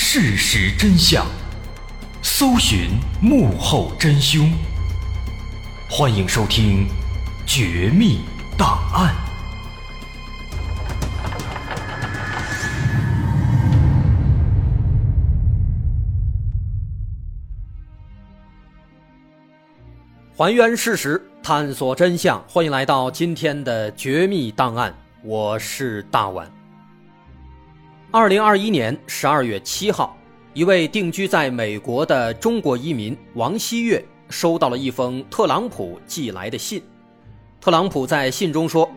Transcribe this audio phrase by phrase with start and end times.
[0.00, 1.26] 事实真相，
[2.22, 4.50] 搜寻幕后真凶。
[5.90, 6.86] 欢迎收听
[7.44, 8.20] 《绝密
[8.56, 9.12] 档案》，
[20.34, 22.42] 还原事实，探索真相。
[22.48, 24.90] 欢迎来到今天的《绝密档案》，
[25.22, 26.57] 我是大碗。
[28.10, 30.16] 二零二一年十二月七号，
[30.54, 36.82] 一位定居在美国的中国移民王希月收到了一封特朗普寄来的信。
[37.60, 38.90] 特朗普在信中说：“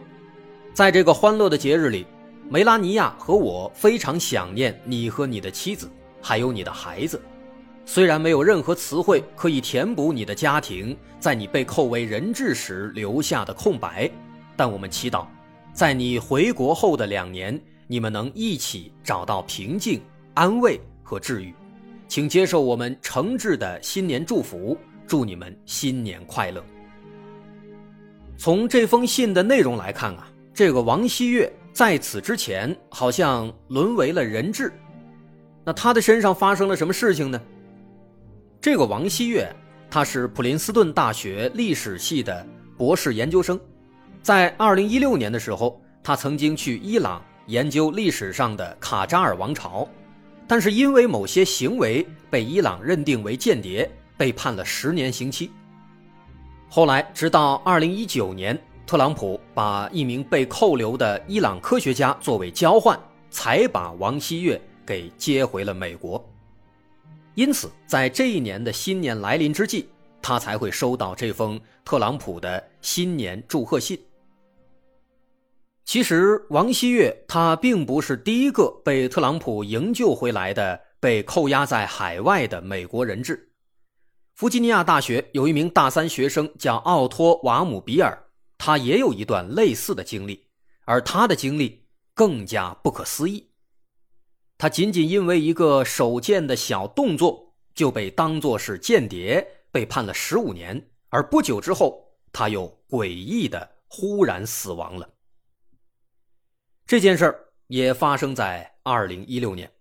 [0.73, 2.07] 在这个欢乐的节日里，
[2.49, 7.21] 梅拉尼亚和我非常想念你和你的妻子，还有你的孩子。
[7.85, 14.09] 虽然没有任何词汇可以填补你的家庭在你被扣为人质时留下的空白，
[14.55, 15.25] 但我们祈祷，
[15.73, 19.99] 在你回国后的两年。”你们能一起找到平静、
[20.34, 21.53] 安慰和治愈，
[22.07, 26.63] 请接受我们诚挚的新年祝福，祝你们新年快乐。
[28.37, 34.71] 从这封信的内容来看啊，这个王希月在此之前好像沦为了人质，
[35.65, 37.41] 那他的身上发生了什么事情呢？
[38.62, 39.53] 这个王希月，
[39.89, 42.47] 他是普林斯顿大学历史系的
[42.77, 43.59] 博士研究生，
[44.23, 47.21] 在二零一六年的时候，他曾经去伊朗。
[47.47, 49.87] 研究历史上的卡扎尔王朝，
[50.47, 55.51] 但是因为某些行为被伊朗认定为间谍，被判了十年刑期。
[56.69, 62.97] 后来，直到二零一九年，特朗普把一名被扣留的伊朗科学家作为交换，
[63.29, 66.24] 才把王希月给接回了美国。
[67.35, 69.90] 因此，在这一年的新年来临之际，
[70.22, 74.00] 他才会收到这封特朗普的新年祝贺信。
[75.91, 83.52] 其实，王希月他并不是第一个被特朗普营救回来的被扣押在海外的美国人质。
[84.34, 88.18] 弗吉尼亚大学有一名大三学生叫奥托·瓦姆比尔，
[88.57, 90.47] 他也有一段类似的经历，
[90.85, 93.50] 而他的经历更加不可思议。
[94.57, 102.01] 他仅仅因为一个手贱的小动作，就被当作是间谍，被判了十五年，而不久之后，
[102.31, 105.09] 他又诡异的忽然死亡了。
[106.91, 109.72] 这件事儿也发生在二零一六年。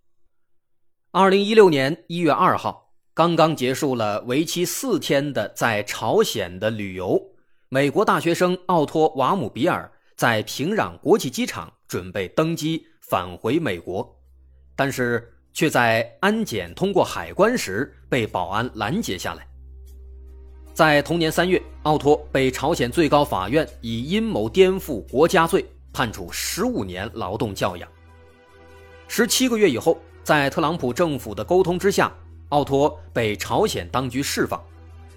[1.10, 7.20] 二零一六年一月二号，刚刚结束了为期四天的在朝鲜的旅游，
[7.68, 14.08] 美国大学生奥托·瓦姆比尔在平壤国际机场准备登机返回美国，
[14.76, 19.44] 但是却在安检通过海关时被保安拦截下来。
[20.72, 25.66] 在同年三月，奥托被朝鲜最高法院以阴谋颠覆国家罪。
[25.92, 27.88] 判处十五年劳动教养。
[29.08, 32.12] 十七个月以后，在特朗普政府的沟通之下，
[32.50, 34.62] 奥托被朝鲜当局释放，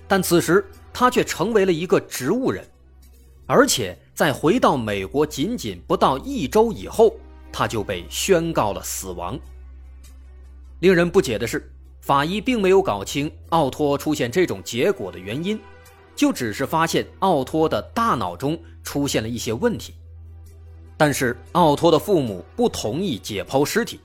[0.07, 2.67] 但此时他却成为了一个植物人，
[3.45, 7.15] 而且在回到美国仅仅不到一周以后，
[7.51, 9.39] 他就被宣告了死亡。
[10.79, 15.59] 令人不解的是，法医并没有搞清奥托出现这种结果的原因，
[16.15, 19.93] 就只是发现奥托的大脑中出现了一些问题。
[20.95, 23.99] 但是奥托的父母不同意解剖尸体，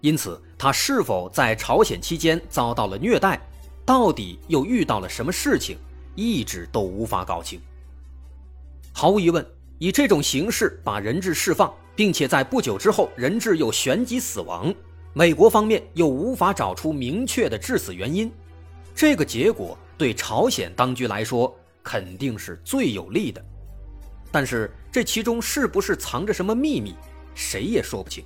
[0.00, 3.40] 因此他是否在朝鲜期间遭到了虐待，
[3.84, 5.76] 到底又遇到了什么事情，
[6.14, 7.60] 一直都无法搞清。
[8.92, 9.44] 毫无疑问，
[9.78, 14.74] 以这种形式把人质释放，并且在不久之后人质又旋即死亡，
[15.12, 18.30] 美国方面又无法找出明确的致死原因，
[18.94, 23.44] 这个结果对朝鲜当局来说肯定是最有利的。
[24.30, 26.94] 但是这其中是不是藏着什么秘密，
[27.34, 28.24] 谁也说不清。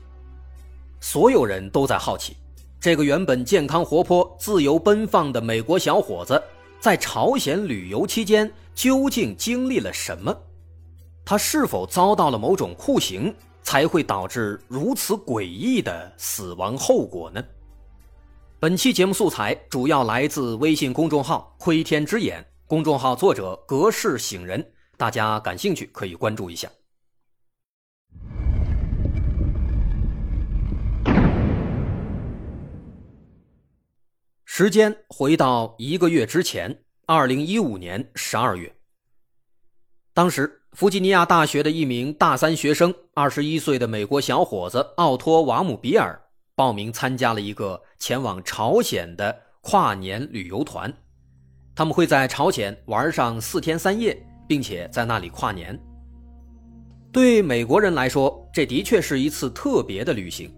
[1.01, 2.37] 所有人都在好奇，
[2.81, 6.41] 这个原本健康活泼、自由奔放的美国小伙子，
[6.81, 10.37] 在朝鲜旅游期间究竟经历了什么？
[11.25, 17.43] 他是否遭到了某种酷刑，才会导致如此诡异的死亡后果呢？
[18.61, 24.65] 本期节目素材主要来自微信公众号“窥天之眼”，公众号作者格式醒人。
[25.03, 26.71] 大家感兴趣可以关注一下。
[34.45, 38.73] 时间回到一个月之前，二零一五年十二月。
[40.15, 46.17] 当时，弗吉尼亚大学的一名大三学生，二十一岁的美国小伙子奥托·瓦姆比尔，
[46.55, 50.95] 报名参加了一个前往朝鲜的跨年旅游团。
[51.75, 54.17] 他们会在朝鲜玩上四天三夜。
[54.47, 55.79] 并且在那里跨年。
[57.11, 60.51] 对美国人来说，这的确是一次特别的旅行，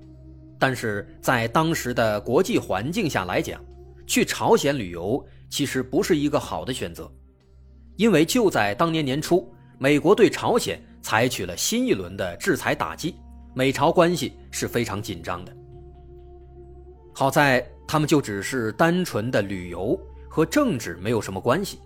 [0.58, 3.60] 但是在当时的国际环境下来讲，
[4.06, 7.10] 去朝鲜旅游其实不是一个好的选择，
[7.96, 13.16] 因为就在当年年初，美国对朝鲜采取了新一轮的制裁打击，
[13.52, 15.52] 美朝关系是非常紧张的。
[17.12, 19.98] 好在他们就只是单纯的旅游，
[20.28, 21.80] 和政治没有什么关系，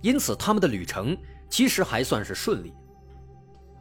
[0.00, 1.16] 因此他们的旅程
[1.52, 2.72] 其实还算是顺利。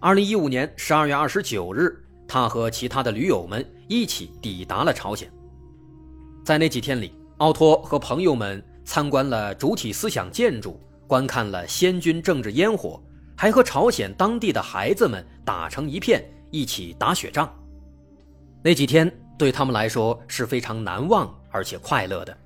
[0.02, 1.98] 二零一五年十二月二十九日，
[2.28, 5.32] 他和其他的驴友们一起抵达了朝鲜。
[6.44, 10.78] 在那几天里，奥托和朋友们参观了主体思想建筑，
[11.08, 13.02] 观看了先军政治烟火，
[13.38, 17.50] 还和朝鲜当地的孩子们打成一片，一起打雪仗。
[18.62, 19.10] 那几天。
[19.38, 22.38] 对他们来说是非常难忘而且快乐的。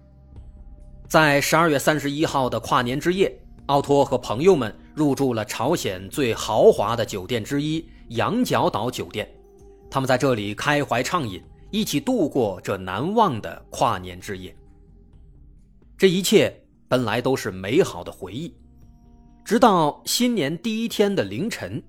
[1.09, 9.29] 在十二月三十一号的跨年之夜，奥托和朋友们入住了朝鲜最豪华的酒店之一——羊角岛酒店。
[9.91, 14.55] 他们在这里开怀畅饮，一起度过这难忘的跨年之夜。
[15.97, 16.53] 这一切
[16.87, 18.55] 本来都是美好的回忆，
[19.43, 21.81] 直到新年第一天的凌晨，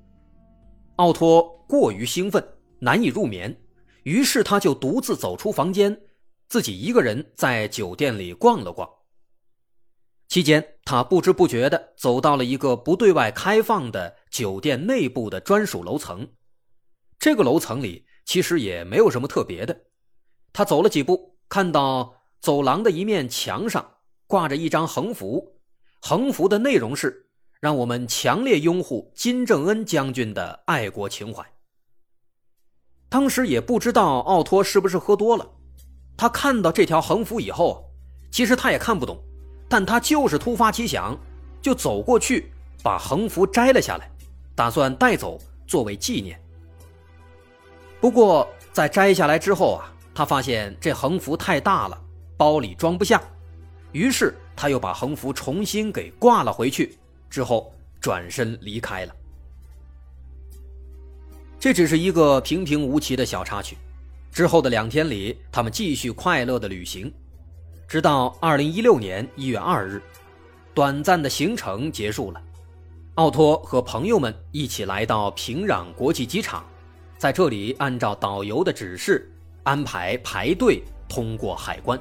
[0.96, 2.44] 奥托过于兴奋，
[2.78, 3.56] 难以入眠。
[4.02, 5.96] 于是他就独自走出房间，
[6.48, 8.88] 自己一个人在酒店里逛了逛。
[10.36, 16.28] 期间，他不知不觉地走到了一个不对外开放的酒店内部的专属楼层。
[17.18, 19.74] 这个楼层里其实也没有什么特别的。
[20.52, 23.94] 他走了几步，看到走廊的一面墙上
[24.26, 25.56] 挂着一张横幅，
[26.02, 31.42] 横幅的内容是：“让我们强烈拥护金正恩将军的爱国情怀。”
[33.08, 35.50] 当时也不知道奥托是不是喝多了，
[36.14, 37.90] 他看到这条横幅以后，
[38.30, 39.18] 其实他也看不懂，
[39.68, 41.18] 但他就是突发奇想，
[41.60, 42.52] 就走过去
[42.82, 44.10] 把横幅摘了下来，
[44.54, 46.40] 打算带走作为纪念。
[48.00, 52.00] 不过在摘下来之后啊，他发现这横幅太大了，
[52.36, 53.20] 包里装不下，
[53.92, 56.96] 于是他又把横幅重新给挂了回去，
[57.28, 59.14] 之后转身离开了。
[61.58, 63.76] 这只是一个平平无奇的小插曲，
[64.30, 67.12] 之后的两天里，他们继续快乐的旅行，
[67.88, 70.02] 直到二零一六年一月二日，
[70.74, 72.42] 短暂的行程结束了，
[73.14, 76.64] 奥托和朋友们一起来到平壤国际机场，
[77.16, 79.30] 在这里按照导游的指示
[79.62, 81.96] 安排排队通过海关。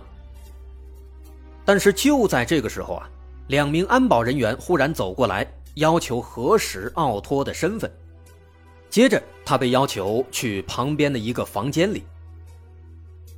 [1.64, 3.08] 但是就在这个时候啊，
[3.48, 5.46] 两名安保人员忽然走过来，
[5.76, 7.92] 要求核实奥托的身份。
[8.90, 12.04] 接着，他被要求去旁边的一个房间里。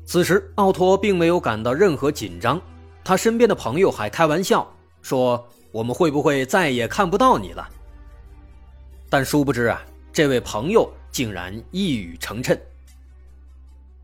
[0.07, 2.61] 此时，奥托并没有感到任何紧张，
[3.03, 4.65] 他身边的朋友还开玩笑
[5.01, 7.67] 说：“我们会不会再也看不到你了？”
[9.11, 12.57] 但殊不知啊，这位朋友竟然一语成谶。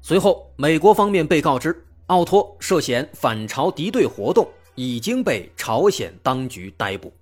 [0.01, 1.73] 随后，美国方面被告知，
[2.07, 4.45] 奥托涉嫌反朝敌对活动，
[4.75, 7.13] 已经被朝鲜当局逮捕。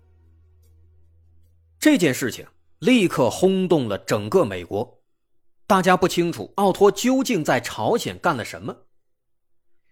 [1.79, 2.43] 这件事情。
[2.79, 4.97] 立刻轰动了整个美国，
[5.71, 8.75] 大家不清楚奥托究竟在朝鲜干了什么。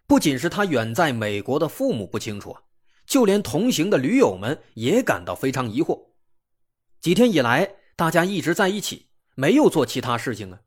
[0.07, 2.61] 不仅是他远在美国的父母不清楚啊，
[3.05, 5.97] 就连同行的驴友们也感到非常疑惑。
[6.99, 10.59] 几天以来，大家一直在一起，没有做其他事情啊。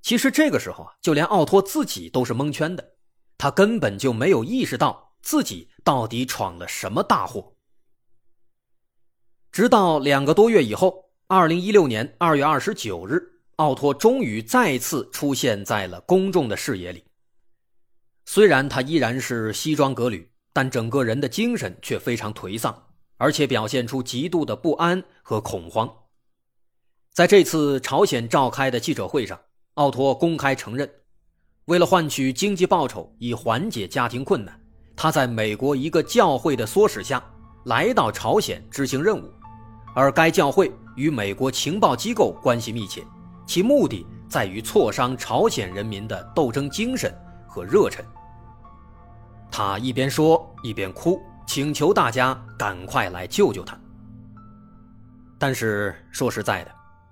[0.00, 2.92] 其实这个时候啊，就连奥托自己都是蒙圈的，
[3.36, 7.56] 他根本就没有意识到自己到底闯了什么大祸。
[9.50, 17.02] 直到两个多月以后，二零一六年二月二十九日，奥托终于再次出现在了公众的视野里。
[18.26, 22.86] 虽然他依然是西装革履，但整个人的精神却非常颓丧，
[23.16, 25.90] 而且表现出极度的不安和恐慌。
[27.14, 29.40] 在这次朝鲜召开的记者会上，
[29.74, 30.90] 奥托公开承认，
[31.64, 34.60] 为了换取经济报酬以缓解家庭困难，
[34.94, 37.24] 他在美国一个教会的唆使下
[37.64, 39.32] 来到朝鲜执行任务。
[39.94, 43.02] 而该教会与美国情报机构关系密切，
[43.46, 48.04] 其目的在于挫伤朝鲜人民的斗争精神和热忱。
[49.50, 53.78] 他一边说一边哭，请求大家赶快来救救他。
[55.38, 56.70] 但是说实在的，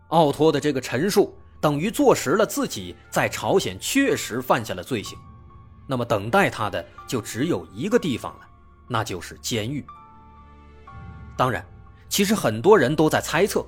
[0.08, 5.16] 奥托的这个陈述等于坐实了自己在朝鲜确实犯下了罪行，
[5.86, 8.46] 那么等待他的就只有一个地方了，
[8.88, 9.86] 那就是监狱。
[11.36, 11.64] 当然。
[12.06, 13.66] 其实很多人都在猜测，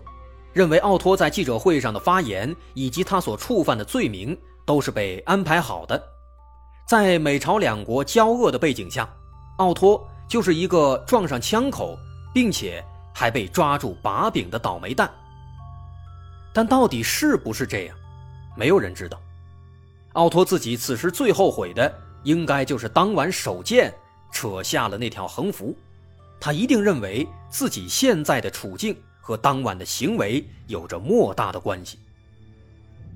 [0.56, 4.34] 认为奥托在记者会上的发言以及他所触犯的罪名
[4.64, 6.02] 都是被安排好的。
[6.88, 9.06] 在美朝两国交恶的背景下，
[9.58, 11.94] 奥托就是一个撞上枪口，
[12.32, 12.82] 并且
[13.14, 15.10] 还被抓住把柄的倒霉蛋。
[16.54, 17.94] 但到底是不是这样，
[18.56, 19.20] 没有人知道。
[20.14, 23.92] 奥托自己此时最后悔的，应该就是当晚手贱
[24.32, 25.76] 扯下了那条横幅。
[26.40, 31.98] 他一定认为自己现在的处境和当晚的行为有着莫大的关系。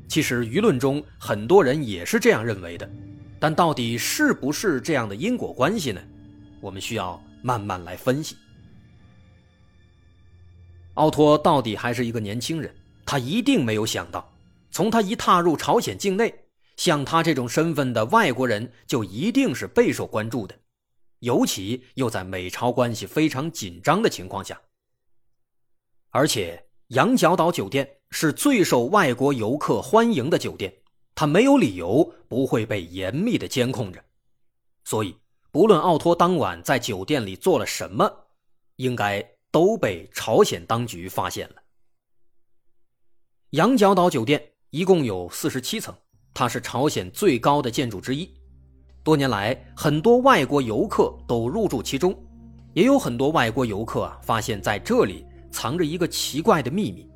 [0.08, 2.90] 其实舆论中很多人也是这样认为的，
[3.38, 6.02] 但到底是不是这样的因果关系呢？
[6.60, 8.36] 我们需要慢慢来分析。
[10.94, 12.74] 奥托到底还是一个年轻人，
[13.06, 14.36] 他一定没有想到，
[14.72, 16.34] 从他一踏入朝鲜境内，
[16.76, 20.58] 像他这种身份的外国人就一定是备受关注的，
[21.20, 24.60] 尤其又在美朝关系非常紧张的情况下。
[26.10, 30.72] 而且羊角岛酒店是最受外国游客欢迎的酒店，
[31.14, 34.04] 它没有理由不会被严密的监控着，
[34.84, 35.16] 所以
[35.50, 38.10] 不论奥托当晚在酒店里做了什么，
[38.76, 39.26] 应该。
[39.52, 41.56] 都被朝鲜当局发现了。
[43.50, 44.40] 羊角岛酒店
[44.70, 45.92] 一共有四十七层，
[46.32, 48.32] 它是朝鲜最高的建筑之一。
[49.02, 52.16] 多年来，很多外国游客都入住其中，
[52.74, 57.09] 也有很多外国游客啊发现在这里藏着一个奇怪的秘密。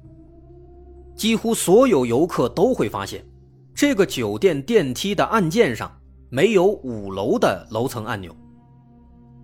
[1.17, 3.25] 几乎所有游客都会发现，
[3.75, 5.91] 这个酒店电梯的按键上
[6.31, 8.35] 没有五楼的楼层按钮。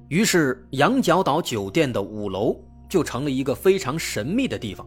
[0.09, 2.59] 于是，羊角岛酒店的五楼。
[2.91, 4.85] 就成了一个非常神秘的地方，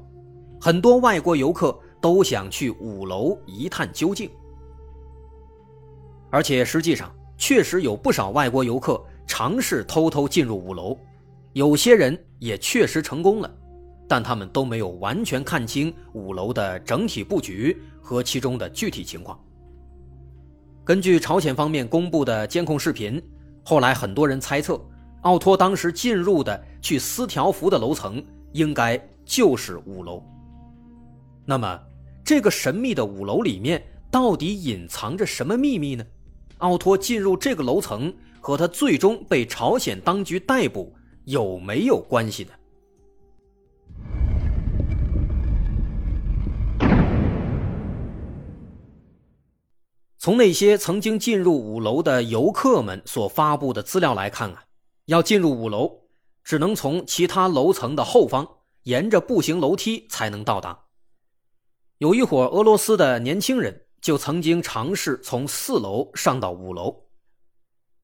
[0.60, 4.30] 很多外国游客都想去五楼一探究竟。
[6.30, 10.98] 而且实际上，确实有不少外国游客尝试偷偷进入五楼，
[11.54, 13.50] 有些人也确实成功了，
[14.08, 19.40] 但他们都没有完全看清五楼的整体布局和其中的具体情况。
[20.84, 23.22] 根据朝鲜方面公布的监控视频，
[23.64, 24.80] 后来很多人猜测。
[25.22, 30.22] 奥托当时进入的去撕条幅的楼层，应该就是五楼。
[31.46, 31.80] 那么，
[32.26, 33.82] 这个神秘的五楼里面
[34.12, 36.06] 到底隐藏着什么秘密呢？
[36.58, 40.94] 奥托进入这个楼层和他最终被朝鲜当局逮捕
[41.24, 42.50] 有没有关系呢？
[50.24, 54.64] 从那些曾经进入五楼的游客们所发布的资料来看啊。
[55.08, 56.00] 要进入五楼，
[56.46, 58.48] 只能从其他楼层的后方
[58.84, 60.80] 沿着步行楼梯才能到达。
[61.98, 67.04] 有一伙俄罗斯的年轻人就曾经尝试从四楼上到五楼，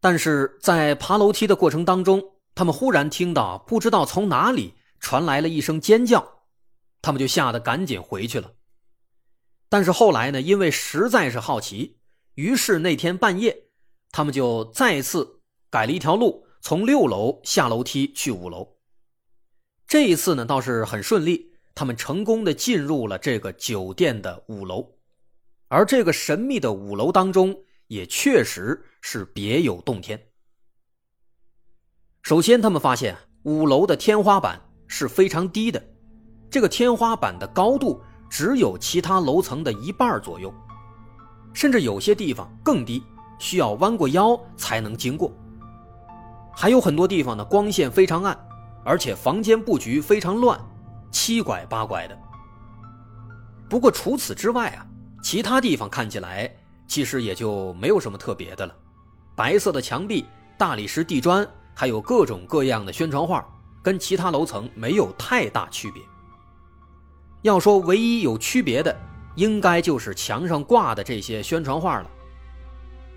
[0.02, 2.22] 但是在爬楼梯的过程当中，
[2.54, 6.42] 他们忽然听到不知道从哪里传来了一声尖叫，
[7.02, 8.52] 他们就吓得赶紧回去了。
[9.70, 11.99] 但是后来呢，因为实在是好奇，
[12.40, 13.66] 于是那天半夜，
[14.12, 16.48] 他们就再次改了一条路。
[16.62, 18.78] 从六楼下楼梯去五楼，
[19.86, 24.86] 这一次呢倒是很顺利，他们成功的进入了这个酒店的五楼，
[25.68, 27.54] 而这个神秘的五楼当中
[27.88, 30.22] 也确实是别有洞天。
[32.22, 35.82] 首先，他们发现五楼的天花板是非常低的，
[36.50, 40.54] 这个天花板的高度只有其他楼层的一半左右，
[41.54, 43.04] 甚至有些地方更低，
[43.38, 45.32] 需要弯过腰才能经过。
[46.52, 48.38] 还有很多地方呢，光线非常暗，
[48.84, 50.60] 而且房间布局非常乱，
[51.12, 52.18] 七拐八拐的。
[53.70, 54.86] 不过除此之外啊，
[55.24, 56.52] 其他地方看起来
[56.88, 58.76] 其实也就没有什么特别的了。
[59.36, 60.26] 白色的墙壁、
[60.58, 63.48] 大理石地砖，还有各种各样的宣传画，
[63.82, 66.04] 跟其他楼层没有太大区别。
[67.44, 68.94] 要说唯一有区别的，
[69.40, 72.12] 应该就是墙上挂的这些宣传画了。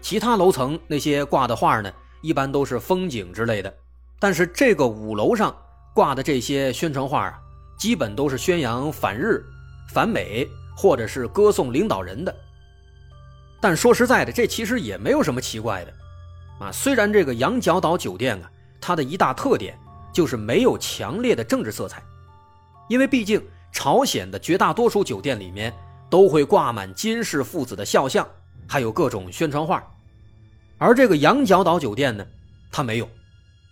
[0.01, 1.93] 其他楼层那些挂的画呢？
[2.21, 3.75] 一般都是风景之类的，
[4.21, 5.53] 但是这个五楼上
[5.93, 7.41] 挂的这些宣传画啊，
[7.77, 9.45] 基本都是宣扬反日、
[9.93, 12.33] 反美，或者是歌颂领导人的。
[13.61, 15.93] 但说实在的，这其实也没有什么奇怪的，
[16.61, 18.49] 啊，虽然这个羊角岛酒店啊，
[18.81, 19.77] 它的一大特点
[20.13, 22.01] 就是没有强烈的政治色彩，
[22.89, 25.75] 因为毕竟朝鲜的绝大多数酒店里面
[26.13, 28.29] 都会挂满金氏父子的肖像，
[28.67, 29.83] 还有各种宣传画。
[30.77, 32.23] 而这个羊角岛酒店呢，
[32.71, 33.09] 它没有，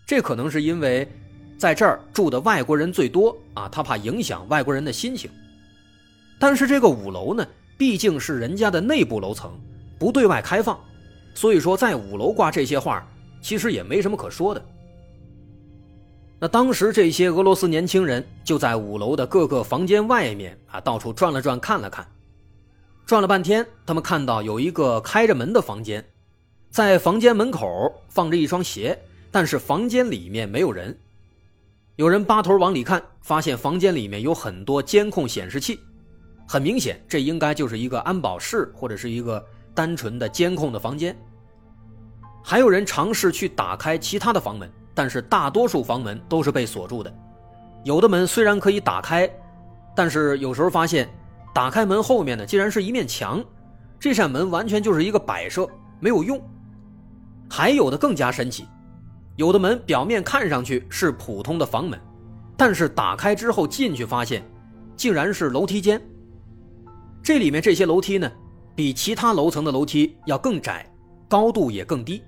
[0.07, 1.07] 这可能是因为
[1.59, 5.31] 在这儿住的外国人最多啊，他怕影响外国人的心情。
[6.39, 9.53] 但是这个五楼呢，毕竟是人家的内部楼层，
[9.99, 10.81] 不对外开放，
[11.35, 13.07] 所以说在五楼挂这些画，
[13.43, 14.65] 其实也没什么可说的。
[16.39, 22.07] 那当时这些俄罗斯年轻人就在五楼的各个房间外面啊，到处转了转，看了看，
[23.11, 26.05] 转了半天，他们看到有一个开着门的房间。
[26.71, 28.97] 在房间门口放着一双鞋，
[29.33, 30.97] 但是房间里面没有人。
[31.97, 35.81] 有人扒头往里看，发现房间里面有很多监控显示器，
[36.47, 41.19] 很明显，这应该就是一个安保室或者是一个单纯的监控的房间。
[42.45, 47.13] 还有人尝试去打开其他的房门，但是大多数房门都是被锁住的。
[47.83, 49.29] 有的门虽然可以打开，
[49.97, 51.13] 但是有时候发现，
[51.53, 53.45] 打开门后面呢，竟然是一面墙，
[53.99, 56.41] 这扇门完全就是一个摆设，没有用。
[57.49, 58.67] 还有的更加神奇，
[59.37, 61.99] 有的门表面看上去是普通的房门，
[62.57, 64.43] 但是打开之后进去发现，
[64.97, 66.01] 竟然是楼梯间。
[67.23, 68.31] 这里面这些楼梯呢，
[68.77, 70.89] 比其他楼层的楼梯要更窄，
[71.29, 72.23] 高度也更低。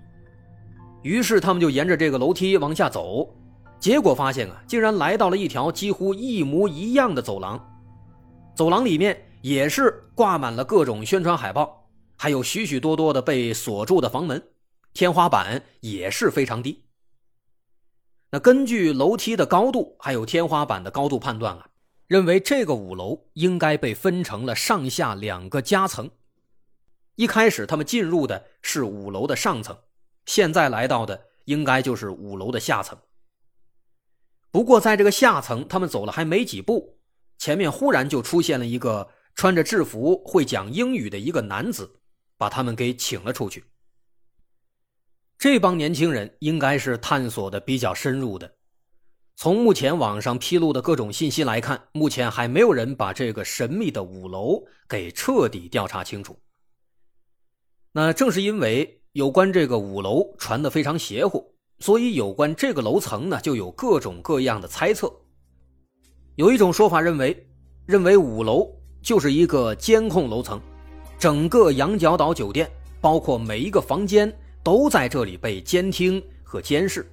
[1.03, 3.29] 于是他们就沿着这个楼梯往下走，
[3.79, 7.59] 结果发现啊，竟然来到了一条几乎一模一样的走廊。
[8.55, 14.51] 走廊里面也是挂满了各种宣传海报，还有许许多多的被锁住的房门，
[14.93, 16.85] 天花板也是非常低。
[18.31, 21.69] 那根据楼梯的高度还有天花板的高度判断啊，
[22.07, 26.11] 认为这个五楼应该被分成了上下两个夹层。
[27.17, 29.77] 一开始他们进入的是五楼的上层。
[30.25, 32.97] 现在来到的应该就是五楼的下层。
[34.51, 36.99] 不过，在这个下层，他们走了还没几步，
[37.43, 41.99] 前面忽然就出现了一个穿着制服、会讲英语的一个男子，
[42.39, 43.65] 把他们给请了出去。
[45.37, 48.55] 这帮年轻人应该是探索的比较深入的。
[49.35, 56.39] 从目前网上披露的各种信息来看，目前还没有人把这个神秘的五楼给彻底调查清楚。
[57.91, 59.03] 那正是因为。
[59.15, 65.13] 有关这个五楼传的非常邪乎，所以有关这个楼层呢，就有各种各样的猜测。
[66.37, 67.47] 有一种说法认为，
[67.85, 68.67] 认为五楼
[69.03, 70.59] 就是一个监控楼层，
[71.19, 72.71] 整个羊角岛酒店，
[73.03, 77.07] 包括每一个房间都在这里被监听和监视。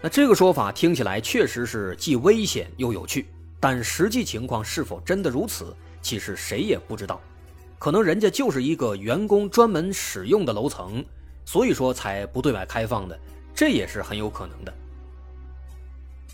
[0.00, 3.28] 那这个说法听起来确实是既危险又有趣，
[3.60, 7.20] 但实际情况是否真的如此，其实谁也不知道。
[7.78, 11.04] 可能人家就是一个员工专门使用的楼层，
[11.44, 13.16] 所以说才不对外开放的，
[13.54, 14.74] 这也是很有可能的。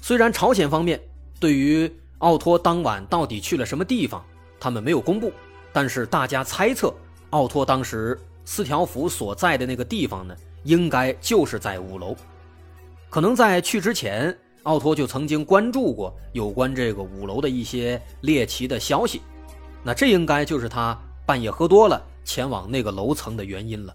[0.01, 0.99] 虽然朝鲜方面
[1.41, 4.25] 对于奥托当晚到底去了什么地方，
[4.59, 5.33] 他们没有公布，
[5.73, 6.93] 但是大家猜测，
[7.31, 12.17] 奥托当时四条符所在的那个地方呢，应该就是在五楼。
[13.09, 19.23] 可能在去之前，奥托就曾经关注过有关这个五楼的一些猎奇的消息，
[19.83, 20.99] 那这应该就是他。
[21.27, 23.95] 半夜喝多了，前往那个楼层的原因了。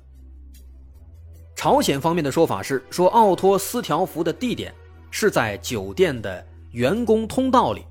[1.56, 4.72] 朝鲜方面的说法是说，奥托斯条符的地点
[5.10, 7.86] 是在酒店的员工通道里，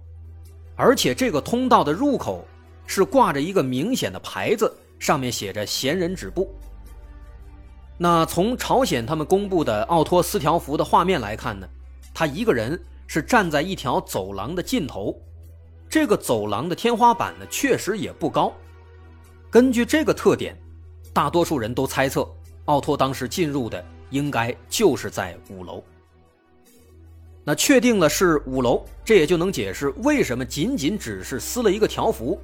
[0.75, 2.45] 而且这个通道的入口
[2.85, 6.53] 是挂着一个明显的牌子，上面写着“闲人止步”。
[7.97, 11.69] 那从朝鲜他们公布的奥托斯条幅的画面来看呢，
[12.13, 15.17] 他一个人是站在一条走廊的尽头，
[15.89, 18.53] 这个走廊的天花板呢，确实也不高。
[19.49, 20.61] 根据这个特点，
[21.13, 22.29] 大多数人都猜测
[22.65, 25.81] 奥托当时进入的应该就是在五楼。
[27.45, 32.41] 那确定了是五楼，这也就能解释为什么仅仅只是撕了一个条幅，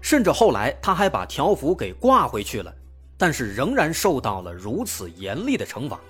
[0.00, 2.74] 甚至后来他还把条幅给挂回去了，
[3.16, 6.00] 但是仍然受到了如此严厉的惩罚。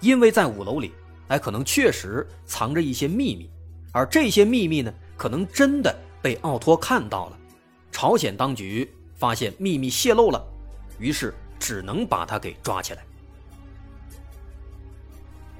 [0.00, 0.92] 因为在五楼里，
[1.28, 3.50] 哎，可能确实藏着一些秘密，
[3.92, 7.38] 而这些秘密呢，可能真的被奥托看到了，
[7.90, 8.90] 朝鲜当局。
[9.14, 10.44] 发现秘密泄露了，
[10.98, 13.04] 于是只能把他给抓起来。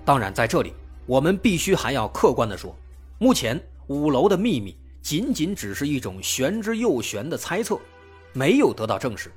[0.05, 0.75] 当然，在这里
[1.07, 2.77] 我们必须还要客观的说，
[3.19, 7.79] 目前五楼的秘密仅仅只是一种玄之又玄的猜测，
[8.33, 9.31] 没有得到证实。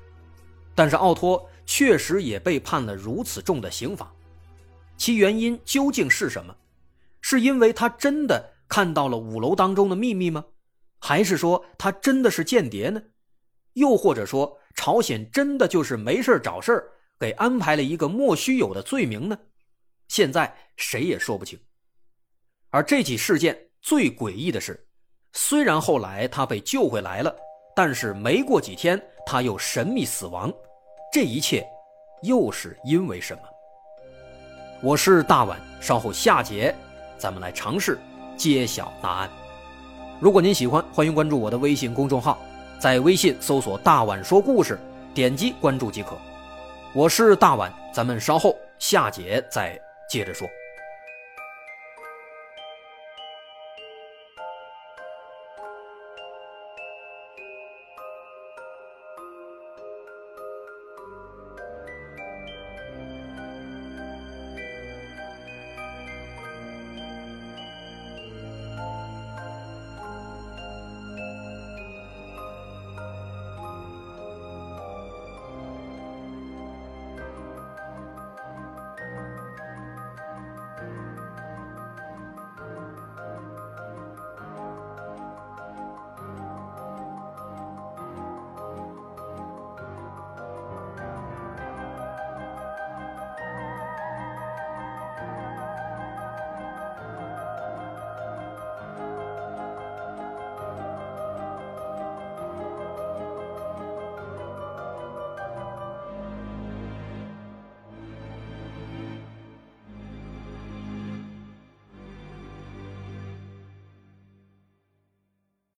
[0.75, 4.11] 但是奥托确实也被判了如此重的刑罚，
[4.97, 6.55] 其原因究竟是什么？
[7.21, 10.45] 是因为他真的看到了五楼当中的秘密吗？
[10.99, 13.01] 还是说他真的是间谍呢？
[13.73, 16.83] 又或者说，朝鲜真的就是没事找事，
[17.19, 19.37] 给安排了一个莫须有的罪名呢？
[20.07, 21.59] 现在谁也说不清。
[22.69, 24.85] 而这起事件最诡异的是，
[25.33, 27.35] 虽然后来他被救回来了，
[27.75, 30.51] 但是没过几天他又神秘死亡。
[31.11, 31.65] 这一切
[32.23, 33.41] 又是因为什么？
[34.81, 36.75] 我是大碗，稍后下节
[37.17, 37.97] 咱们来尝试
[38.35, 39.29] 揭晓答案。
[40.19, 42.37] 如果您喜欢，欢迎关注我的微信公众号。
[42.77, 44.77] 在微信搜索“大碗说故事”，
[45.15, 46.17] 点击关注即可。
[46.93, 50.49] 我是大碗，咱们稍后下节再接着说。